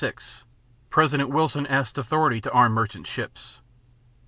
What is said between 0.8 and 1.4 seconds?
President